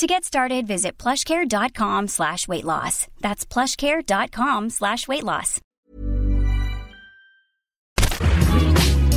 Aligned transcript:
To 0.00 0.06
get 0.06 0.24
started, 0.24 0.66
visit 0.66 0.92
plushcare.com 0.96 2.08
slash 2.08 2.48
weight 2.48 2.64
loss. 2.64 3.06
That's 3.20 3.44
plushcare.com 3.44 4.70
slash 4.70 5.06
weight 5.06 5.22
loss. 5.22 5.60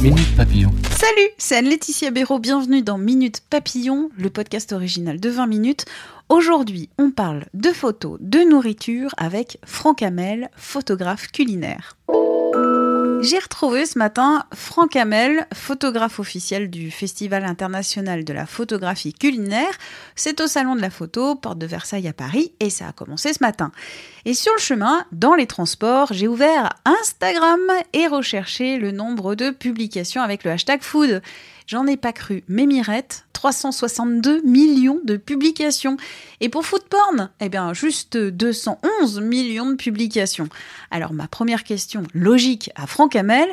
Minute 0.01 0.35
Papillon. 0.35 0.71
Salut, 0.91 1.29
c'est 1.37 1.55
Anne-Laetitia 1.55 2.11
Béraud, 2.11 2.39
bienvenue 2.39 2.81
dans 2.81 2.97
Minute 2.97 3.43
Papillon, 3.49 4.09
le 4.17 4.29
podcast 4.29 4.73
original 4.73 5.21
de 5.21 5.29
20 5.29 5.47
minutes. 5.47 5.85
Aujourd'hui, 6.27 6.89
on 6.97 7.11
parle 7.11 7.45
de 7.53 7.71
photos, 7.71 8.17
de 8.19 8.39
nourriture 8.39 9.11
avec 9.15 9.59
Franck 9.63 10.01
Hamel, 10.01 10.49
photographe 10.57 11.31
culinaire. 11.31 11.95
J'ai 13.23 13.39
retrouvé 13.39 13.85
ce 13.85 13.97
matin 13.97 14.43
Franck 14.53 14.97
Hamel, 14.97 15.47
photographe 15.53 16.19
officiel 16.19 16.69
du 16.69 16.91
Festival 16.91 17.45
international 17.45 18.25
de 18.25 18.33
la 18.33 18.45
photographie 18.45 19.13
culinaire. 19.13 19.71
C'est 20.13 20.41
au 20.41 20.47
Salon 20.47 20.75
de 20.75 20.81
la 20.81 20.89
photo, 20.89 21.35
porte 21.35 21.57
de 21.57 21.65
Versailles 21.65 22.09
à 22.09 22.11
Paris, 22.11 22.51
et 22.59 22.69
ça 22.69 22.89
a 22.89 22.91
commencé 22.91 23.31
ce 23.31 23.41
matin. 23.41 23.71
Et 24.25 24.33
sur 24.33 24.51
le 24.53 24.59
chemin, 24.59 25.05
dans 25.13 25.35
les 25.35 25.47
transports, 25.47 26.11
j'ai 26.11 26.27
ouvert 26.27 26.73
Instagram 26.83 27.61
et 27.93 28.07
recherché 28.07 28.75
le 28.75 28.91
nombre 28.91 29.35
de 29.35 29.51
publications 29.51 30.21
avec 30.21 30.43
le 30.43 30.51
hashtag 30.51 30.81
food. 30.81 31.21
J'en 31.65 31.87
ai 31.87 31.95
pas 31.95 32.11
cru, 32.11 32.43
mais 32.49 32.65
Mirette, 32.65 33.23
362 33.43 34.41
millions 34.43 35.01
de 35.03 35.17
publications. 35.17 35.97
Et 36.39 36.47
pour 36.47 36.65
Food 36.65 36.83
Porn, 36.83 37.29
eh 37.41 37.49
bien, 37.49 37.73
juste 37.73 38.15
211 38.15 39.19
millions 39.19 39.69
de 39.69 39.75
publications. 39.75 40.47
Alors, 40.91 41.11
ma 41.11 41.27
première 41.27 41.65
question 41.65 42.03
logique 42.13 42.71
à 42.75 42.87
Franck 42.87 43.15
Hamel, 43.17 43.49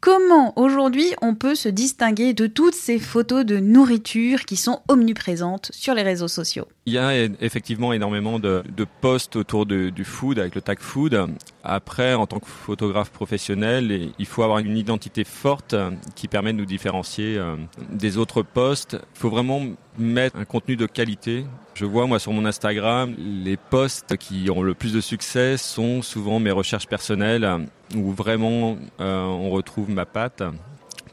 Comment 0.00 0.52
aujourd'hui 0.58 1.14
on 1.22 1.34
peut 1.34 1.54
se 1.54 1.70
distinguer 1.70 2.34
de 2.34 2.46
toutes 2.46 2.74
ces 2.74 2.98
photos 2.98 3.46
de 3.46 3.56
nourriture 3.56 4.44
qui 4.44 4.56
sont 4.56 4.82
omniprésentes 4.88 5.70
sur 5.72 5.94
les 5.94 6.02
réseaux 6.02 6.28
sociaux? 6.28 6.68
Il 6.86 6.92
y 6.92 6.98
a 6.98 7.14
effectivement 7.40 7.94
énormément 7.94 8.38
de, 8.38 8.62
de 8.76 8.86
posts 9.00 9.36
autour 9.36 9.64
du 9.64 10.04
food 10.04 10.38
avec 10.38 10.54
le 10.54 10.60
tag 10.60 10.78
food. 10.80 11.18
Après, 11.62 12.12
en 12.12 12.26
tant 12.26 12.40
que 12.40 12.46
photographe 12.46 13.10
professionnel, 13.10 14.10
il 14.18 14.26
faut 14.26 14.42
avoir 14.42 14.58
une 14.58 14.76
identité 14.76 15.24
forte 15.24 15.74
qui 16.14 16.28
permet 16.28 16.52
de 16.52 16.58
nous 16.58 16.66
différencier 16.66 17.38
euh, 17.38 17.56
des 17.90 18.18
autres 18.18 18.42
posts. 18.42 18.98
Il 19.14 19.18
faut 19.18 19.30
vraiment 19.30 19.62
mettre 19.96 20.36
un 20.36 20.44
contenu 20.44 20.76
de 20.76 20.84
qualité. 20.84 21.46
Je 21.72 21.86
vois 21.86 22.06
moi 22.06 22.18
sur 22.18 22.32
mon 22.32 22.44
Instagram, 22.44 23.14
les 23.18 23.56
posts 23.56 24.18
qui 24.18 24.50
ont 24.50 24.60
le 24.60 24.74
plus 24.74 24.92
de 24.92 25.00
succès 25.00 25.56
sont 25.56 26.02
souvent 26.02 26.38
mes 26.38 26.50
recherches 26.50 26.86
personnelles 26.86 27.66
où 27.96 28.12
vraiment 28.12 28.76
euh, 29.00 29.24
on 29.24 29.48
retrouve 29.48 29.88
ma 29.88 30.04
patte 30.04 30.42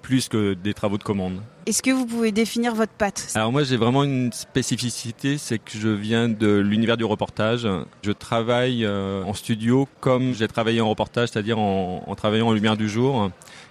plus 0.02 0.28
que 0.28 0.54
des 0.54 0.74
travaux 0.74 0.98
de 0.98 1.04
commande. 1.04 1.40
Est-ce 1.68 1.84
que 1.84 1.92
vous 1.92 2.08
pouvez 2.08 2.32
définir 2.32 2.74
votre 2.74 2.92
patte? 2.92 3.30
Alors 3.36 3.52
moi 3.52 3.64
j'ai 3.64 3.78
vraiment 3.78 4.04
une 4.04 4.34
spécificité, 4.34 5.38
c'est 5.38 5.60
que 5.60 5.78
je 5.78 5.90
viens 5.90 6.28
de 6.28 6.58
l'univers 6.58 6.98
du 6.98 7.06
reportage. 7.06 7.68
Je 8.02 8.12
travaille 8.12 8.84
euh, 8.84 9.24
en 9.24 9.34
studio 9.34 9.88
comme 10.00 10.34
j'ai 10.34 10.48
travaillé 10.48 10.82
en 10.82 10.90
reportage, 10.90 11.30
c'est-à-dire 11.30 11.60
en, 11.60 12.04
en, 12.08 12.16
travaillant 12.16 12.48
en 12.48 12.54
lumière 12.54 12.78
du 12.78 12.90
jour 12.90 13.30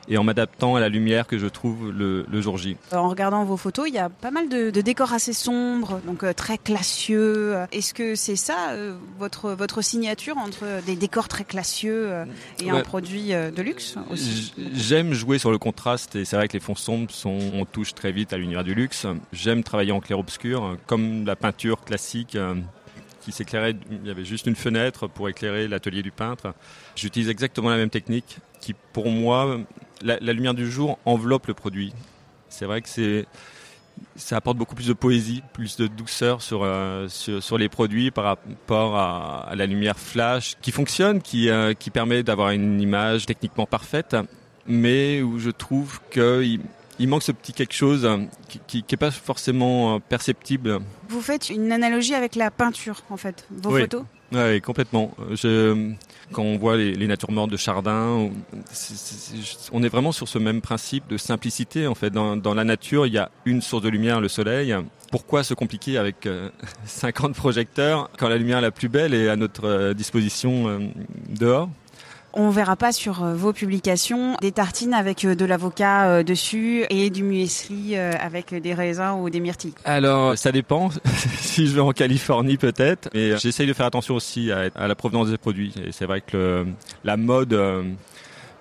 et 0.08 0.18
en 0.18 0.24
m'adaptant 0.24 0.76
à 0.76 0.80
la 0.80 0.88
lumière 0.88 1.26
que 1.26 1.38
je 1.38 1.46
trouve 1.46 1.90
le, 1.90 2.26
le, 2.30 2.40
jour 2.40 2.58
J. 2.58 2.76
En 2.92 3.08
regardant 3.08 3.44
vos 3.44 3.56
photos, 3.56 3.86
il 3.88 3.94
y 3.94 3.98
a 3.98 4.08
pas 4.08 4.30
mal 4.30 4.48
de, 4.48 4.70
de 4.70 4.80
décors 4.80 5.12
assez 5.12 5.32
sombres, 5.32 6.00
donc 6.06 6.24
euh, 6.24 6.32
très 6.32 6.58
classieux. 6.58 7.56
Est-ce 7.72 7.92
que 7.92 8.14
c'est 8.14 8.36
ça 8.36 8.70
euh, 8.70 8.94
votre, 9.18 9.50
votre 9.50 9.82
signature 9.82 10.38
entre 10.38 10.64
des 10.86 10.96
décors 10.96 11.28
très 11.28 11.44
classieux 11.44 12.10
et 12.60 12.70
ouais. 12.70 12.78
un 12.78 12.82
produit 12.82 13.30
de 13.30 13.62
luxe 13.62 13.96
J'aime 14.74 15.12
jouer 15.12 15.38
sur 15.38 15.50
le 15.50 15.58
contraste 15.58 16.16
et 16.16 16.24
c'est 16.24 16.36
vrai 16.36 16.48
que 16.48 16.54
les 16.54 16.60
fonds 16.60 16.76
sombres 16.76 17.10
sont, 17.10 17.38
on 17.54 17.64
très 17.94 18.12
vite 18.12 18.32
à 18.32 18.38
l'univers 18.38 18.64
du 18.64 18.74
luxe. 18.74 19.06
J'aime 19.32 19.62
travailler 19.62 19.92
en 19.92 20.00
clair-obscur, 20.00 20.76
comme 20.86 21.26
la 21.26 21.36
peinture 21.36 21.84
classique 21.84 22.36
qui 23.20 23.32
s'éclairait, 23.32 23.76
il 23.90 24.06
y 24.06 24.10
avait 24.10 24.24
juste 24.24 24.46
une 24.46 24.56
fenêtre 24.56 25.06
pour 25.06 25.28
éclairer 25.28 25.68
l'atelier 25.68 26.02
du 26.02 26.10
peintre. 26.10 26.54
J'utilise 26.96 27.28
exactement 27.28 27.70
la 27.70 27.76
même 27.76 27.90
technique 27.90 28.38
qui, 28.60 28.74
pour 28.92 29.10
moi, 29.10 29.58
la, 30.02 30.32
lumière 30.32 30.54
du 30.54 30.70
jour 30.70 30.98
enveloppe 31.04 31.46
le 31.46 31.54
produit. 31.54 31.92
C'est 32.48 32.64
vrai 32.64 32.82
que 32.82 32.88
c'est 32.88 33.26
ça 34.16 34.36
apporte 34.36 34.56
beaucoup 34.56 34.74
plus 34.74 34.86
de 34.86 34.94
poésie, 34.94 35.42
plus 35.52 35.76
de 35.76 35.86
douceur 35.86 36.40
sur, 36.40 36.62
euh, 36.62 37.06
sur, 37.08 37.58
les 37.58 37.68
produits 37.68 38.10
par 38.10 38.24
rapport 38.24 38.96
à, 38.96 39.50
à, 39.50 39.54
la 39.54 39.66
lumière 39.66 39.98
flash 39.98 40.56
qui 40.62 40.72
fonctionne, 40.72 41.20
qui, 41.20 41.50
euh, 41.50 41.74
qui 41.74 41.90
permet 41.90 42.22
d'avoir 42.22 42.50
une 42.50 42.80
image 42.80 43.26
techniquement 43.26 43.66
parfaite, 43.66 44.16
mais 44.66 45.20
où 45.20 45.38
je 45.38 45.50
trouve 45.50 46.00
qu'il 46.10 46.60
il 47.00 47.08
manque 47.08 47.22
ce 47.22 47.32
petit 47.32 47.52
quelque 47.52 47.74
chose 47.74 48.08
qui 48.66 48.84
n'est 48.88 48.96
pas 48.96 49.10
forcément 49.10 49.96
euh, 49.96 49.98
perceptible. 50.06 50.78
Vous 51.08 51.20
faites 51.20 51.48
une 51.48 51.72
analogie 51.72 52.14
avec 52.14 52.36
la 52.36 52.50
peinture, 52.50 53.02
en 53.10 53.16
fait, 53.16 53.46
vos 53.50 53.70
oui. 53.70 53.80
photos 53.80 54.04
Oui, 54.32 54.60
complètement. 54.60 55.12
Je, 55.30 55.92
quand 56.30 56.42
on 56.42 56.58
voit 56.58 56.76
les, 56.76 56.94
les 56.94 57.06
natures 57.06 57.32
mortes 57.32 57.50
de 57.50 57.56
Chardin, 57.56 58.30
c 58.70 58.92
est, 58.92 58.96
c 58.96 59.36
est, 59.36 59.70
on 59.72 59.82
est 59.82 59.88
vraiment 59.88 60.12
sur 60.12 60.28
ce 60.28 60.38
même 60.38 60.60
principe 60.60 61.08
de 61.08 61.16
simplicité. 61.16 61.86
En 61.86 61.94
fait, 61.94 62.10
dans, 62.10 62.36
dans, 62.36 62.54
la 62.54 62.64
nature, 62.64 63.06
il 63.06 63.14
y 63.14 63.18
a 63.18 63.30
une 63.46 63.62
source 63.62 63.82
de 63.82 63.88
lumière, 63.88 64.20
le 64.20 64.28
soleil. 64.28 64.76
Pourquoi 65.10 65.42
se 65.42 65.54
compliquer 65.54 65.98
avec 65.98 66.26
euh, 66.26 66.50
50 66.84 67.34
projecteurs 67.34 68.10
quand 68.18 68.28
la 68.28 68.36
lumière 68.36 68.60
la 68.60 68.70
plus 68.70 68.88
belle 68.88 69.14
est 69.14 69.28
à 69.28 69.36
notre 69.36 69.66
euh, 69.66 69.94
disposition 69.94 70.68
euh, 70.68 70.78
dehors? 71.30 71.68
On 72.32 72.50
verra 72.50 72.76
pas 72.76 72.92
sur 72.92 73.22
euh, 73.22 73.34
vos 73.34 73.52
publications 73.52 74.36
des 74.40 74.52
tartines 74.52 74.94
avec 74.94 75.24
euh, 75.24 75.34
de 75.34 75.44
l'avocat 75.44 76.08
euh, 76.08 76.22
dessus 76.22 76.84
et 76.90 77.10
du 77.10 77.22
muesli 77.22 77.96
avec 77.96 78.54
des 78.54 78.74
raisins 78.74 79.16
ou 79.20 79.30
des 79.30 79.40
myrtilles. 79.40 79.74
Alors 79.84 80.36
ça 80.36 80.52
dépend. 80.52 80.90
si 81.40 81.66
je 81.66 81.74
vais 81.74 81.80
en 81.80 81.92
Californie 81.92 82.56
peut-être, 82.56 83.08
mais 83.14 83.36
j'essaye 83.38 83.66
de 83.66 83.72
faire 83.72 83.86
attention 83.86 84.14
aussi 84.14 84.50
à, 84.52 84.86
la 84.86 84.94
provenance 84.94 85.30
des 85.30 85.38
produits. 85.38 85.74
Et 85.84 85.92
c'est 85.92 86.06
vrai 86.06 86.20
que 86.20 86.66
la 87.04 87.16
mode 87.16 87.58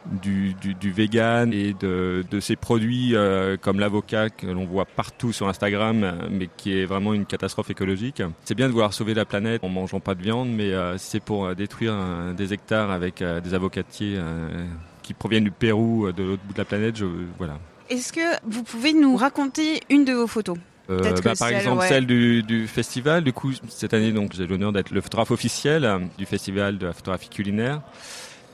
du, 0.05 0.53
du, 0.55 0.73
du 0.73 0.91
vegan 0.91 1.53
et 1.53 1.73
de, 1.73 2.23
de 2.29 2.39
ces 2.39 2.55
produits 2.55 3.15
euh, 3.15 3.57
comme 3.57 3.79
l'avocat 3.79 4.29
que 4.29 4.47
l'on 4.47 4.65
voit 4.65 4.85
partout 4.85 5.31
sur 5.33 5.47
Instagram, 5.47 6.13
mais 6.29 6.49
qui 6.57 6.77
est 6.77 6.85
vraiment 6.85 7.13
une 7.13 7.25
catastrophe 7.25 7.69
écologique. 7.69 8.21
C'est 8.45 8.55
bien 8.55 8.67
de 8.67 8.71
vouloir 8.71 8.93
sauver 8.93 9.13
la 9.13 9.25
planète 9.25 9.63
en 9.63 9.69
mangeant 9.69 9.99
pas 9.99 10.15
de 10.15 10.21
viande, 10.21 10.49
mais 10.49 10.73
euh, 10.73 10.97
c'est 10.97 11.19
pour 11.19 11.55
détruire 11.55 11.93
euh, 11.95 12.33
des 12.33 12.53
hectares 12.53 12.91
avec 12.91 13.21
euh, 13.21 13.41
des 13.41 13.53
avocatiers 13.53 14.15
euh, 14.17 14.65
qui 15.03 15.13
proviennent 15.13 15.43
du 15.43 15.51
Pérou, 15.51 16.11
de 16.11 16.23
l'autre 16.23 16.41
bout 16.45 16.53
de 16.53 16.57
la 16.57 16.65
planète. 16.65 16.97
Je, 16.97 17.05
voilà. 17.37 17.57
Est-ce 17.89 18.13
que 18.13 18.21
vous 18.45 18.63
pouvez 18.63 18.93
nous 18.93 19.15
raconter 19.15 19.81
une 19.89 20.05
de 20.05 20.13
vos 20.13 20.27
photos? 20.27 20.57
Euh, 20.89 21.13
bah, 21.23 21.33
par 21.37 21.49
exemple 21.49 21.81
ouais. 21.81 21.87
celle 21.87 22.07
du, 22.07 22.41
du, 22.41 22.67
festival. 22.67 23.23
Du 23.23 23.31
coup, 23.33 23.51
cette 23.67 23.93
année, 23.93 24.11
donc, 24.11 24.33
j'ai 24.33 24.47
l'honneur 24.47 24.71
d'être 24.71 24.91
le 24.91 25.01
photographe 25.01 25.31
officiel 25.31 25.87
du 26.17 26.25
festival 26.25 26.77
de 26.77 26.87
la 26.87 26.93
photographie 26.93 27.29
culinaire. 27.29 27.81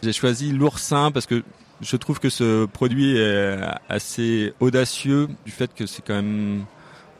J'ai 0.06 0.14
choisi 0.14 0.52
l'oursin 0.52 1.10
parce 1.12 1.26
que 1.26 1.42
je 1.82 1.98
trouve 1.98 2.20
que 2.20 2.30
ce 2.30 2.66
produit 2.66 3.18
est 3.18 3.58
assez 3.90 4.54
audacieux 4.60 5.28
du 5.46 5.52
fait 5.52 5.74
que 5.74 5.88
c'est 5.88 6.06
quand 6.06 6.14
même 6.14 6.66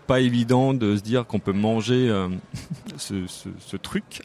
pas 0.06 0.20
évident 0.20 0.76
de 0.76 0.96
se 0.96 1.02
dire 1.02 1.26
qu'on 1.26 1.40
peut 1.40 1.52
manger 1.52 2.10
euh, 2.12 2.28
ce, 2.98 3.26
ce, 3.26 3.50
ce, 3.58 3.76
truc 3.76 4.04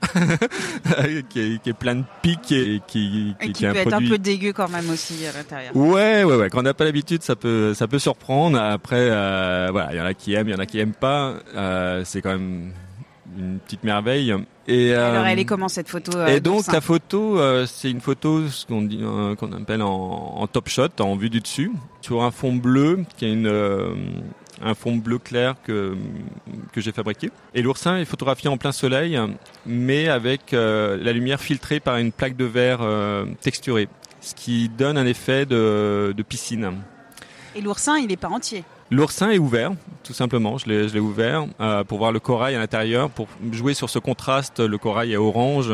qui, 1.31 1.41
est, 1.41 1.63
qui, 1.63 1.71
est, 1.71 1.73
plein 1.73 1.95
de 1.95 2.05
pics 2.21 2.53
et 2.53 2.83
qui, 2.87 3.35
qui, 3.41 3.49
et 3.49 3.53
qui 3.53 3.63
peut 3.63 3.71
un 3.71 3.75
être 3.75 3.89
produit... 3.89 4.09
un 4.09 4.11
peu 4.11 4.19
dégueu 4.19 4.53
quand 4.53 4.69
même 4.69 4.91
aussi 4.91 5.25
à 5.25 5.33
l'intérieur. 5.33 5.75
Ouais, 5.75 6.23
ouais, 6.23 6.37
ouais. 6.37 6.51
Quand 6.51 6.59
on 6.59 6.65
n'a 6.65 6.75
pas 6.75 6.85
l'habitude, 6.85 7.23
ça 7.23 7.35
peut, 7.35 7.73
ça 7.73 7.89
peut 7.89 7.99
surprendre. 7.99 8.59
Après, 8.59 9.09
euh, 9.11 9.69
voilà, 9.71 9.95
il 9.95 9.97
y 9.97 10.01
en 10.03 10.05
a 10.05 10.13
qui 10.13 10.35
aiment, 10.35 10.49
il 10.49 10.53
y 10.53 10.55
en 10.55 10.61
a 10.61 10.67
qui 10.67 10.79
aiment 10.79 10.93
pas. 10.93 11.37
Euh, 11.57 12.03
c'est 12.05 12.21
quand 12.21 12.33
même 12.33 12.73
une 13.41 13.59
petite 13.59 13.85
merveille. 13.85 14.35
Et, 14.69 14.95
Alors, 14.95 15.27
elle 15.27 15.39
est 15.39 15.45
comment 15.45 15.69
cette 15.69 15.89
photo 15.89 16.17
euh, 16.17 16.29
Et 16.29 16.41
donc 16.41 16.71
la 16.73 16.81
photo, 16.81 17.39
euh, 17.39 17.67
c'est 17.67 17.91
une 17.91 18.01
photo 18.01 18.47
ce 18.49 18.67
qu'on 18.67 18.83
dit, 18.83 19.01
euh, 19.03 19.35
qu'on 19.35 19.53
appelle 19.53 19.83
en, 19.83 19.91
en, 20.37 20.47
top 20.47 20.69
shot, 20.69 20.89
en 21.01 21.17
vue 21.17 21.31
du 21.31 21.41
dessus, 21.41 21.73
sur 22.01 22.23
un 22.23 22.31
fond 22.31 22.55
bleu 22.55 23.01
qui 23.17 23.25
est 23.25 23.33
une 23.33 23.47
euh, 23.47 23.95
un 24.63 24.75
fond 24.75 24.95
bleu 24.97 25.19
clair 25.19 25.57
que 25.65 25.97
que 26.73 26.81
j'ai 26.81 26.93
fabriqué. 26.93 27.31
Et 27.55 27.63
l'oursin 27.63 27.97
est 27.97 28.05
photographié 28.05 28.49
en 28.49 28.59
plein 28.59 28.73
soleil, 28.73 29.19
mais 29.67 30.09
avec 30.09 30.53
la 30.53 31.13
lumière 31.13 31.41
filtrée 31.41 31.81
par 31.81 31.97
une 31.97 32.13
plaque 32.13 32.37
de 32.37 32.45
verre 32.45 32.81
texturée, 33.41 33.89
ce 34.21 34.35
qui 34.35 34.69
donne 34.69 34.99
un 34.99 35.07
effet 35.07 35.47
de, 35.47 36.13
de 36.15 36.23
piscine. 36.23 36.73
Et 37.57 37.63
l'oursin, 37.63 37.97
il 37.97 38.09
n'est 38.09 38.19
pas 38.19 38.29
entier. 38.29 38.65
L'oursin 38.91 39.31
est 39.31 39.39
ouvert, 39.39 39.73
tout 40.03 40.13
simplement. 40.13 40.59
Je 40.59 40.67
l'ai, 40.69 40.99
ouvert 40.99 41.47
euh, 41.61 41.85
pour 41.85 41.99
voir 41.99 42.11
le 42.11 42.19
corail 42.19 42.57
à 42.57 42.59
l'intérieur, 42.59 43.09
pour 43.09 43.29
jouer 43.53 43.73
sur 43.73 43.89
ce 43.89 44.01
contraste. 44.01 44.59
Le 44.59 44.79
corail 44.79 45.13
est 45.13 45.17
orange 45.17 45.73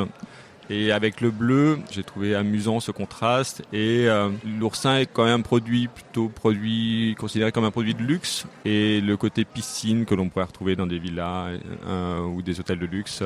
Et 0.68 0.92
avec 0.92 1.22
le 1.22 1.30
bleu, 1.30 1.78
j'ai 1.90 2.02
trouvé 2.02 2.34
amusant 2.34 2.78
ce 2.78 2.90
contraste. 2.90 3.62
Et 3.72 4.06
euh, 4.06 4.28
l'oursin 4.60 4.98
est 4.98 5.06
quand 5.06 5.24
même 5.24 5.40
un 5.40 5.42
produit 5.42 5.88
plutôt 5.88 6.28
produit 6.28 7.14
considéré 7.18 7.52
comme 7.52 7.64
un 7.64 7.70
produit 7.70 7.94
de 7.94 8.02
luxe. 8.02 8.44
Et 8.66 9.00
le 9.00 9.16
côté 9.16 9.46
piscine 9.46 10.04
que 10.04 10.14
l'on 10.14 10.28
pourrait 10.28 10.44
retrouver 10.44 10.76
dans 10.76 10.86
des 10.86 10.98
villas 10.98 11.58
euh, 11.86 12.20
ou 12.20 12.42
des 12.42 12.60
hôtels 12.60 12.78
de 12.78 12.86
luxe, 12.86 13.22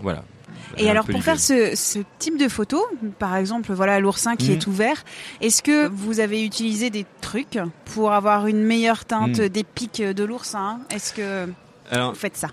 voilà. 0.00 0.22
Et 0.78 0.90
alors 0.90 1.06
pour 1.06 1.22
faire 1.22 1.38
ce, 1.38 1.74
ce 1.76 1.98
type 2.18 2.38
de 2.38 2.48
photo, 2.48 2.84
par 3.18 3.36
exemple 3.36 3.72
voilà 3.72 4.00
l'oursin 4.00 4.36
qui 4.36 4.50
Mhm. 4.50 4.56
est 4.56 4.66
ouvert, 4.66 5.04
est-ce 5.40 5.62
que 5.62 5.88
vous 5.88 6.20
avez 6.20 6.44
utilisé 6.44 6.90
des 6.90 7.06
trucs 7.20 7.58
pour 7.94 8.12
avoir 8.12 8.46
une 8.46 8.62
meilleure 8.62 9.04
teinte 9.04 9.38
Mhm. 9.38 9.48
des 9.48 9.64
pics 9.64 10.02
de 10.02 10.24
l'oursin? 10.24 10.80
Est-ce 10.90 11.12
que 11.12 11.48
Alors, 11.90 12.10
vous 12.12 12.18
faites 12.18 12.36
ça? 12.36 12.48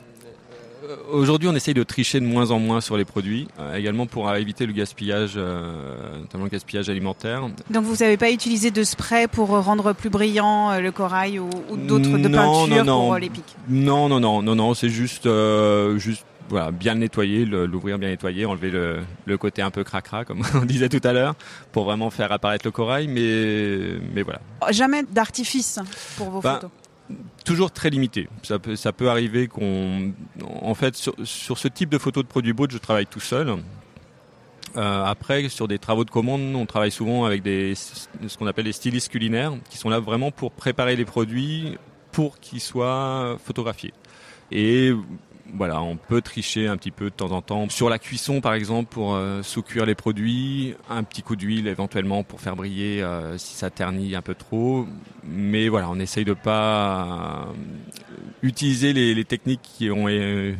Euh, 0.85 0.95
Aujourd'hui, 1.13 1.47
on 1.47 1.55
essaye 1.55 1.73
de 1.73 1.83
tricher 1.83 2.19
de 2.19 2.25
moins 2.25 2.51
en 2.51 2.59
moins 2.59 2.81
sur 2.81 2.97
les 2.97 3.05
produits, 3.05 3.47
euh, 3.57 3.75
également 3.75 4.05
pour 4.05 4.27
euh, 4.27 4.35
éviter 4.35 4.65
le 4.65 4.73
gaspillage, 4.73 5.33
euh, 5.37 6.19
notamment 6.19 6.43
le 6.43 6.49
gaspillage 6.49 6.89
alimentaire. 6.89 7.41
Donc 7.69 7.85
vous 7.85 7.95
n'avez 8.01 8.17
pas 8.17 8.31
utilisé 8.31 8.69
de 8.69 8.83
spray 8.83 9.27
pour 9.29 9.47
rendre 9.47 9.93
plus 9.93 10.09
brillant 10.09 10.77
le 10.79 10.91
corail 10.91 11.39
ou, 11.39 11.49
ou 11.69 11.77
d'autres 11.77 12.17
de 12.17 12.27
Non, 12.27 12.37
peinture 12.67 12.77
non, 12.77 12.83
non. 12.85 13.07
pour 13.07 13.17
les 13.17 13.29
pics? 13.29 13.55
Non, 13.69 14.09
non, 14.09 14.19
non, 14.19 14.41
non, 14.41 14.55
non, 14.55 14.73
c'est 14.73 14.89
juste, 14.89 15.27
juste, 15.97 16.25
voilà, 16.53 16.71
bien 16.71 16.93
le 16.93 16.99
nettoyer, 17.01 17.45
l'ouvrir 17.45 17.97
bien 17.99 18.09
nettoyé, 18.09 18.45
enlever 18.45 18.69
le, 18.71 19.01
le 19.25 19.37
côté 19.37 19.61
un 19.61 19.71
peu 19.71 19.83
cracra, 19.83 20.23
comme 20.25 20.41
on 20.55 20.65
disait 20.65 20.89
tout 20.89 21.01
à 21.03 21.11
l'heure, 21.13 21.35
pour 21.71 21.83
vraiment 21.83 22.09
faire 22.09 22.31
apparaître 22.31 22.65
le 22.65 22.71
corail, 22.71 23.07
mais, 23.07 23.99
mais 24.13 24.21
voilà. 24.21 24.39
Jamais 24.71 25.03
d'artifice 25.03 25.79
pour 26.17 26.29
vos 26.29 26.41
Bah, 26.41 26.55
photos. 26.61 26.69
toujours 27.43 27.71
très 27.71 27.89
limité. 27.89 28.29
Ça 28.43 28.59
peut, 28.59 28.75
ça 28.75 28.91
peut 28.93 29.09
arriver 29.09 29.47
qu'on, 29.47 30.13
en 30.61 30.73
fait, 30.75 30.95
sur, 30.95 31.13
sur 31.23 31.57
ce 31.57 31.67
type 31.67 31.89
de 31.89 31.97
photos 31.97 32.23
de 32.23 32.29
produits 32.29 32.53
bruts, 32.53 32.67
je 32.71 32.77
travaille 32.77 33.07
tout 33.07 33.19
seul. 33.19 33.55
Euh, 34.75 35.03
après, 35.05 35.49
sur 35.49 35.67
des 35.67 35.77
travaux 35.77 36.03
de 36.05 36.09
commande, 36.09 36.55
on 36.55 36.65
travaille 36.65 36.91
souvent 36.91 37.25
avec 37.25 37.43
des, 37.43 37.75
ce 37.75 38.37
qu'on 38.37 38.47
appelle 38.47 38.65
des 38.65 38.71
stylistes 38.71 39.09
culinaires, 39.11 39.53
qui 39.69 39.77
sont 39.77 39.89
là 39.89 39.99
vraiment 39.99 40.31
pour 40.31 40.51
préparer 40.51 40.95
les 40.95 41.05
produits 41.05 41.77
pour 42.11 42.39
qu'ils 42.39 42.61
soient 42.61 43.37
photographiés. 43.43 43.93
Et 44.51 44.91
voilà, 45.55 45.81
on 45.81 45.97
peut 45.97 46.21
tricher 46.21 46.67
un 46.67 46.77
petit 46.77 46.91
peu 46.91 47.05
de 47.05 47.09
temps 47.15 47.31
en 47.31 47.41
temps 47.41 47.67
sur 47.69 47.89
la 47.89 47.99
cuisson, 47.99 48.39
par 48.41 48.53
exemple, 48.53 48.89
pour 48.91 49.13
euh, 49.15 49.41
sous-cuire 49.43 49.85
les 49.85 49.95
produits, 49.95 50.73
un 50.89 51.03
petit 51.03 51.21
coup 51.21 51.35
d'huile 51.35 51.67
éventuellement 51.67 52.23
pour 52.23 52.39
faire 52.41 52.55
briller 52.55 53.01
euh, 53.03 53.37
si 53.37 53.55
ça 53.55 53.69
ternit 53.69 54.15
un 54.15 54.21
peu 54.21 54.35
trop. 54.35 54.85
Mais 55.27 55.67
voilà, 55.69 55.89
on 55.89 55.99
essaye 55.99 56.25
de 56.25 56.33
pas 56.33 57.47
euh, 57.49 57.53
utiliser 58.41 58.93
les, 58.93 59.13
les 59.13 59.25
techniques 59.25 59.61
qui 59.63 59.89
ont 59.91 60.07
eu 60.09 60.55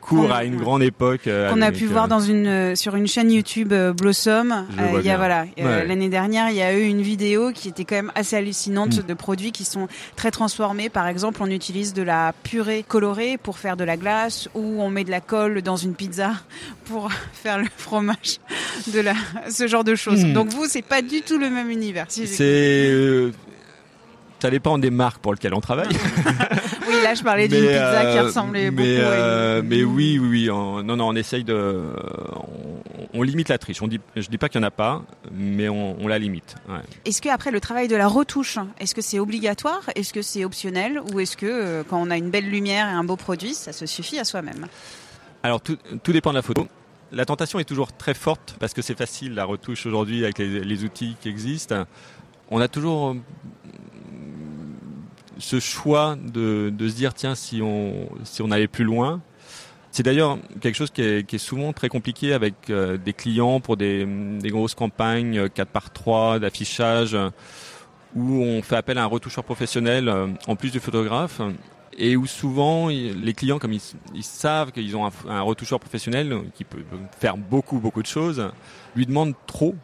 cours 0.00 0.32
à 0.32 0.44
une 0.44 0.56
grande 0.56 0.82
époque. 0.82 1.22
qu'on 1.24 1.60
a 1.62 1.70
pu 1.72 1.86
voir 1.86 2.08
dans 2.08 2.20
une 2.20 2.74
sur 2.76 2.96
une 2.96 3.06
chaîne 3.06 3.30
YouTube 3.30 3.72
Blossom. 3.96 4.66
Il 4.98 5.04
y 5.04 5.10
a 5.10 5.16
voilà 5.16 5.44
Ouais. 5.58 5.86
l'année 5.86 6.08
dernière, 6.08 6.50
il 6.50 6.56
y 6.56 6.62
a 6.62 6.76
eu 6.76 6.82
une 6.84 7.02
vidéo 7.02 7.52
qui 7.52 7.68
était 7.68 7.84
quand 7.84 7.94
même 7.96 8.12
assez 8.14 8.36
hallucinante 8.36 8.98
Mm. 8.98 9.06
de 9.06 9.14
produits 9.14 9.52
qui 9.52 9.64
sont 9.64 9.88
très 10.16 10.30
transformés. 10.30 10.88
Par 10.88 11.06
exemple, 11.06 11.40
on 11.42 11.46
utilise 11.50 11.92
de 11.94 12.02
la 12.02 12.32
purée 12.42 12.84
colorée 12.86 13.38
pour 13.38 13.58
faire 13.58 13.76
de 13.76 13.84
la 13.84 13.96
glace, 14.04 14.48
ou 14.54 14.82
on 14.82 14.90
met 14.90 15.04
de 15.04 15.10
la 15.10 15.20
colle 15.20 15.62
dans 15.62 15.76
une 15.76 15.94
pizza 15.94 16.32
pour 16.84 17.10
faire 17.32 17.58
le 17.58 17.66
fromage, 17.76 18.38
de 18.88 19.00
la 19.00 19.14
ce 19.50 19.66
genre 19.66 19.84
de 19.84 19.94
choses. 19.94 20.24
Mm. 20.24 20.32
Donc 20.34 20.48
vous, 20.48 20.66
c'est 20.66 20.82
pas 20.82 21.00
du 21.02 21.22
tout 21.22 21.38
le 21.38 21.48
même 21.50 21.70
univers. 21.70 22.06
si 22.08 22.26
C'est. 22.26 22.44
euh, 22.44 23.32
ça 24.40 24.50
dépend 24.50 24.76
des 24.76 24.90
marques 24.90 25.22
pour 25.22 25.32
lesquelles 25.32 25.54
on 25.54 25.60
travaille. 25.62 25.88
Oui, 26.86 26.96
là, 27.02 27.14
je 27.14 27.22
parlais 27.22 27.48
d'une 27.48 27.60
pizza 27.62 28.00
qui 28.12 28.18
euh, 28.18 28.22
ressemblait 28.24 28.70
mais, 28.70 28.96
beaucoup. 28.96 29.08
à 29.08 29.12
euh, 29.14 29.62
une- 29.62 29.68
mais 29.68 29.82
oui, 29.84 30.18
oui, 30.20 30.28
oui. 30.28 30.50
on- 30.50 30.82
non, 30.82 30.96
non, 30.96 31.08
on 31.08 31.14
essaye 31.16 31.42
de. 31.42 31.80
On, 33.14 33.22
limite 33.22 33.48
la 33.48 33.58
triche. 33.58 33.80
On 33.80 33.88
dit, 33.88 34.00
je 34.16 34.28
dis 34.28 34.38
pas 34.38 34.48
qu'il 34.48 34.60
y 34.60 34.64
en 34.64 34.66
a 34.66 34.70
pas, 34.70 35.02
mais 35.32 35.68
on, 35.68 35.96
on 36.00 36.08
la 36.08 36.18
limite. 36.18 36.56
ouais. 36.68 36.80
Est-ce 37.04 37.22
que 37.22 37.28
après 37.28 37.50
le 37.50 37.60
travail 37.60 37.88
de 37.88 37.96
la 37.96 38.08
retouche, 38.08 38.58
est-ce 38.78 38.94
que 38.94 39.00
c'est 39.00 39.18
obligatoire, 39.18 39.82
est-ce 39.94 40.12
que 40.12 40.22
c'est 40.22 40.44
optionnel, 40.44 41.00
ou 41.12 41.20
est-ce 41.20 41.36
que 41.36 41.46
euh, 41.46 41.82
quand 41.88 42.00
on 42.00 42.10
a 42.10 42.16
une 42.16 42.30
belle 42.30 42.50
lumière 42.50 42.88
et 42.88 42.92
un 42.92 43.04
beau 43.04 43.16
produit, 43.16 43.54
ça 43.54 43.72
se 43.72 43.86
suffit 43.86 44.18
à 44.18 44.24
soi-même? 44.24 44.66
Alors 45.42 45.60
tout, 45.60 45.78
tout 46.02 46.12
dépend 46.12 46.30
de 46.30 46.36
la 46.36 46.42
photo. 46.42 46.66
La 47.12 47.24
tentation 47.24 47.58
est 47.58 47.64
toujours 47.64 47.92
très 47.92 48.14
forte 48.14 48.56
parce 48.58 48.74
que 48.74 48.82
c'est 48.82 48.98
facile 48.98 49.34
la 49.34 49.44
retouche 49.44 49.86
aujourd'hui 49.86 50.24
avec 50.24 50.38
les, 50.38 50.60
les 50.64 50.84
outils 50.84 51.16
qui 51.20 51.28
existent. 51.28 51.84
On 52.50 52.60
a 52.60 52.68
toujours 52.68 53.10
euh, 53.10 53.14
ce 55.38 55.60
choix 55.60 56.16
de, 56.16 56.70
de 56.70 56.88
se 56.88 56.94
dire 56.94 57.14
tiens 57.14 57.34
si 57.34 57.62
on 57.62 58.08
si 58.24 58.42
on 58.42 58.50
allait 58.50 58.68
plus 58.68 58.84
loin. 58.84 59.20
C'est 59.94 60.02
d'ailleurs 60.02 60.38
quelque 60.60 60.74
chose 60.74 60.90
qui 60.90 61.02
est, 61.02 61.38
souvent 61.38 61.72
très 61.72 61.88
compliqué 61.88 62.32
avec 62.32 62.68
euh, 62.68 62.96
des 62.96 63.12
clients 63.12 63.60
pour 63.60 63.76
des, 63.76 64.04
grosses 64.42 64.74
campagnes 64.74 65.38
euh, 65.38 65.48
4 65.48 65.68
par 65.68 65.92
3 65.92 66.40
d'affichage 66.40 67.14
euh, 67.14 67.30
où 68.16 68.42
on 68.42 68.60
fait 68.60 68.74
appel 68.74 68.98
à 68.98 69.04
un 69.04 69.06
retoucheur 69.06 69.44
professionnel 69.44 70.08
euh, 70.08 70.26
en 70.48 70.56
plus 70.56 70.72
du 70.72 70.80
photographe 70.80 71.40
et 71.96 72.16
où 72.16 72.26
souvent 72.26 72.88
les 72.88 73.34
clients, 73.34 73.60
comme 73.60 73.72
ils, 73.72 74.24
savent 74.24 74.72
qu'ils 74.72 74.96
ont 74.96 75.08
un 75.28 75.42
retoucheur 75.42 75.78
professionnel 75.78 76.40
qui 76.54 76.64
peut 76.64 76.82
faire 77.20 77.36
beaucoup 77.36 77.78
beaucoup 77.78 78.02
de 78.02 78.08
choses, 78.08 78.50
lui 78.96 79.06
demandent 79.06 79.36
trop. 79.46 79.76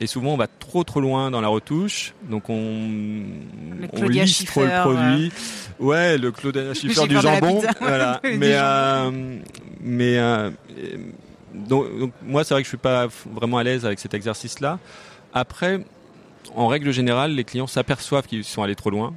Et 0.00 0.06
souvent 0.06 0.30
on 0.30 0.36
va 0.36 0.48
trop 0.48 0.82
trop 0.82 1.00
loin 1.00 1.30
dans 1.30 1.40
la 1.40 1.48
retouche, 1.48 2.14
donc 2.28 2.50
on, 2.50 3.22
lisse 4.08 4.44
trop 4.44 4.64
le 4.64 4.82
produit. 4.82 5.32
Ouais, 5.78 6.18
le 6.18 6.32
Claudia 6.32 6.74
Schiffer 6.74 7.06
du 7.06 7.20
jambon, 7.20 7.62
voilà. 7.80 8.20
Du 8.24 8.36
mais 8.36 8.54
jambon. 8.54 8.58
euh, 8.58 9.38
mais 9.80 10.18
euh, 10.18 10.50
donc, 11.54 11.98
donc 11.98 12.12
moi 12.24 12.42
c'est 12.42 12.54
vrai 12.54 12.62
que 12.62 12.66
je 12.66 12.70
suis 12.70 12.76
pas 12.76 13.06
vraiment 13.32 13.58
à 13.58 13.62
l'aise 13.62 13.86
avec 13.86 14.00
cet 14.00 14.14
exercice-là. 14.14 14.78
Après, 15.32 15.84
en 16.54 16.66
règle 16.66 16.90
générale, 16.90 17.32
les 17.32 17.44
clients 17.44 17.66
s'aperçoivent 17.66 18.26
qu'ils 18.26 18.44
sont 18.44 18.62
allés 18.62 18.76
trop 18.76 18.90
loin 18.90 19.14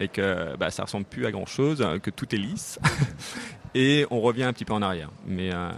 et 0.00 0.08
que 0.08 0.56
bah, 0.56 0.70
ça 0.70 0.84
ressemble 0.84 1.06
plus 1.06 1.26
à 1.26 1.30
grand 1.30 1.46
chose, 1.46 1.86
que 2.02 2.10
tout 2.10 2.34
est 2.34 2.38
lisse. 2.38 2.78
et 3.74 4.06
on 4.10 4.20
revient 4.20 4.44
un 4.44 4.52
petit 4.52 4.64
peu 4.64 4.72
en 4.72 4.82
arrière. 4.82 5.10
Mais, 5.26 5.50
euh, 5.52 5.70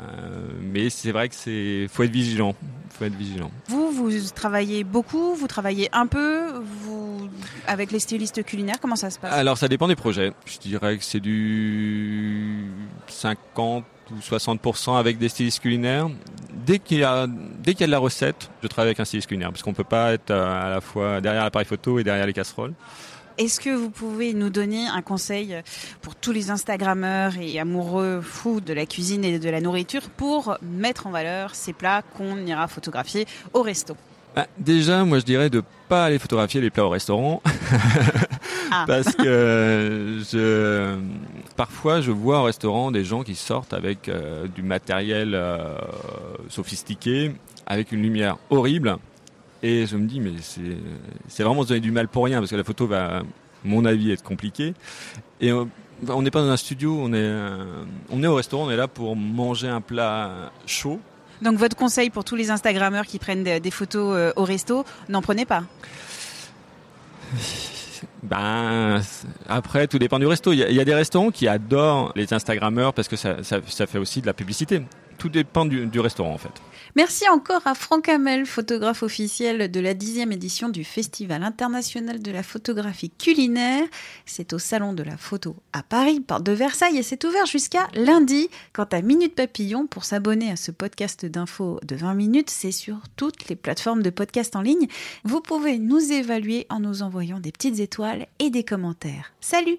mais 0.61 0.91
c'est 0.91 1.13
vrai 1.13 1.29
que 1.29 1.35
c'est 1.35 1.87
faut 1.89 2.03
être 2.03 2.11
vigilant. 2.11 2.55
Faut 2.99 3.05
être 3.05 3.15
vigilant. 3.15 3.51
Vous, 3.69 3.93
vous 3.93 4.11
travaillez 4.35 4.83
beaucoup, 4.83 5.35
vous 5.35 5.47
travaillez 5.47 5.89
un 5.93 6.07
peu, 6.07 6.53
vous 6.83 7.29
avec 7.67 7.93
les 7.93 8.01
stylistes 8.01 8.43
culinaires, 8.45 8.81
comment 8.81 8.97
ça 8.97 9.11
se 9.11 9.19
passe? 9.19 9.33
Alors 9.33 9.59
ça 9.59 9.69
dépend 9.69 9.89
des 9.89 9.97
projets. 9.97 10.33
Je 10.47 10.59
dirais 10.59 10.97
que 10.99 11.05
c'est 11.05 11.21
du 11.21 12.67
50 13.07 13.85
ou 14.11 14.15
60% 14.17 14.99
avec 14.99 15.19
des 15.19 15.29
stylistes 15.29 15.61
culinaires. 15.61 16.09
Dès 16.53 16.79
qu'il 16.79 16.99
y 16.99 17.05
a 17.05 17.27
dès 17.29 17.73
qu'il 17.73 17.83
y 17.83 17.85
a 17.85 17.87
de 17.87 17.93
la 17.93 17.99
recette, 17.99 18.51
je 18.63 18.69
travaille 18.69 18.89
avec 18.89 19.01
un 19.01 19.05
styliste 19.05 19.29
culinaire 19.29 19.51
parce 19.51 19.63
qu'on 19.63 19.75
peut 19.75 19.85
pas 19.85 20.13
être 20.13 20.31
euh, 20.31 20.67
à 20.67 20.71
la 20.71 20.81
fois 20.81 21.21
derrière 21.21 21.45
l'appareil 21.45 21.67
photo 21.67 21.99
et 21.99 22.05
derrière 22.05 22.27
les 22.27 22.33
casseroles. 22.33 22.75
Est-ce 23.39 23.61
que 23.61 23.71
vous 23.71 23.91
pouvez 23.91 24.35
nous 24.35 24.51
donner 24.51 24.89
un 24.89 25.01
conseil 25.01 25.57
pour 26.03 26.17
tous 26.17 26.33
les 26.33 26.51
Instagrammeurs 26.51 27.39
et 27.41 27.61
amoureux 27.61 28.21
fous 28.21 28.61
de 28.61 28.73
la 28.73 28.85
cuisine 28.85 29.25
et 29.25 29.39
de 29.39 29.49
la 29.49 29.61
nourriture 29.61 30.11
pour 30.11 30.59
mettre 30.61 31.07
en 31.07 31.11
valeur 31.11 31.55
ces 31.55 31.73
plats 31.73 32.03
qu'on 32.03 32.37
ira 32.47 32.67
photographier 32.67 33.27
au 33.53 33.63
resto? 33.63 33.97
Bah, 34.35 34.49
déjà, 34.59 35.05
moi 35.05 35.21
je 35.21 35.25
dirais 35.25 35.51
de 35.51 35.63
pas 35.89 36.07
aller 36.07 36.19
photographier 36.19 36.61
les 36.61 36.71
plats 36.71 36.85
au 36.85 36.91
restaurant. 36.91 37.41
Ah. 38.71 38.85
parce 38.87 39.15
que 39.15 40.21
je 40.31 40.99
parfois 41.57 42.03
je 42.03 42.11
vois 42.11 42.41
au 42.41 42.43
restaurant 42.43 42.91
des 42.91 43.03
gens 43.03 43.23
qui 43.23 43.35
sortent 43.35 43.73
avec 43.73 44.11
euh, 44.11 44.47
du 44.47 44.63
matériel 44.63 45.35
euh, 45.35 45.79
sophistiqué, 46.51 47.33
avec 47.67 47.93
une 47.93 48.03
lumière 48.03 48.37
horrible, 48.51 48.99
et 49.63 49.87
je 49.87 49.97
me 49.97 50.07
dis 50.07 50.21
mais 50.21 50.33
c'est 51.29 51.43
vraiment 51.43 51.63
se 51.63 51.69
donner 51.69 51.81
du 51.81 51.91
mal 51.91 52.09
pour 52.09 52.25
rien 52.25 52.39
parce 52.39 52.51
que 52.51 52.57
la 52.57 52.65
photo 52.65 52.87
va, 52.87 53.19
à 53.19 53.23
mon 53.65 53.85
avis, 53.85 54.13
être 54.13 54.23
compliquée. 54.23 54.75
Et 55.41 55.51
euh, 55.51 55.65
on 56.09 56.23
n'est 56.23 56.31
pas 56.31 56.43
dans 56.43 56.51
un 56.51 56.57
studio, 56.57 56.97
on 57.01 57.13
est 57.13 57.17
euh, 57.17 57.85
on 58.11 58.23
est 58.23 58.27
au 58.27 58.35
restaurant, 58.35 58.67
on 58.67 58.71
est 58.71 58.77
là 58.77 58.89
pour 58.89 59.17
manger 59.17 59.69
un 59.69 59.81
plat 59.81 60.53
chaud. 60.67 61.01
Donc 61.43 61.57
votre 61.57 61.77
conseil 61.77 62.11
pour 62.11 62.25
tous 62.25 62.37
les 62.37 62.51
Instagrammeurs 62.51 63.07
qui 63.07 63.19
prennent 63.19 63.45
des, 63.45 63.71
photos 63.71 64.17
euh, 64.17 64.33
au 64.37 64.45
resto, 64.45 64.85
n'en 65.09 65.23
prenez 65.23 65.45
pas. 65.45 65.65
Ben, 68.23 69.01
après, 69.49 69.87
tout 69.87 69.99
dépend 69.99 70.19
du 70.19 70.27
resto. 70.27 70.53
Il 70.53 70.59
y, 70.59 70.63
a, 70.63 70.71
il 70.71 70.77
y 70.77 70.81
a 70.81 70.85
des 70.85 70.95
restaurants 70.95 71.31
qui 71.31 71.49
adorent 71.49 72.13
les 72.15 72.33
Instagrammeurs 72.33 72.93
parce 72.93 73.09
que 73.09 73.17
ça, 73.17 73.43
ça, 73.43 73.59
ça 73.67 73.87
fait 73.87 73.99
aussi 73.99 74.21
de 74.21 74.27
la 74.27 74.35
publicité. 74.35 74.83
Tout 75.19 75.29
dépend 75.29 75.65
du, 75.65 75.87
du 75.87 76.01
restaurant, 76.01 76.33
en 76.33 76.39
fait. 76.39 76.53
Merci 76.99 77.29
encore 77.29 77.63
à 77.65 77.77
Franck 77.77 78.09
Hamel, 78.09 78.45
photographe 78.45 79.05
officiel 79.05 79.71
de 79.71 79.79
la 79.79 79.95
dixième 79.95 80.33
édition 80.33 80.69
du 80.69 80.83
Festival 80.83 81.45
international 81.45 82.21
de 82.21 82.33
la 82.33 82.43
photographie 82.43 83.11
culinaire. 83.11 83.85
C'est 84.27 84.53
au 84.53 84.59
Salon 84.59 84.95
de 84.95 85.05
la 85.05 85.17
photo 85.17 85.55
à 85.73 85.85
Paris, 85.85 86.19
porte 86.19 86.43
de 86.43 86.51
Versailles, 86.51 86.99
et 86.99 87.05
c'est 87.05 87.23
ouvert 87.23 87.47
jusqu'à 87.47 87.87
lundi. 87.95 88.49
Quant 88.73 88.89
à 88.91 89.01
Minute 89.01 89.37
Papillon, 89.37 89.87
pour 89.87 90.03
s'abonner 90.05 90.51
à 90.51 90.57
ce 90.57 90.73
podcast 90.73 91.25
d'infos 91.25 91.79
de 91.85 91.95
20 91.95 92.15
minutes, 92.15 92.51
c'est 92.51 92.73
sur 92.73 92.99
toutes 93.15 93.49
les 93.49 93.55
plateformes 93.55 94.03
de 94.03 94.11
podcast 94.11 94.57
en 94.57 94.63
ligne. 94.63 94.89
Vous 95.23 95.41
pouvez 95.41 95.79
nous 95.79 96.11
évaluer 96.11 96.67
en 96.69 96.81
nous 96.81 97.05
envoyant 97.05 97.39
des 97.39 97.53
petites 97.53 97.79
étoiles 97.79 98.27
et 98.41 98.51
des 98.51 98.65
commentaires. 98.65 99.33
Salut 99.41 99.79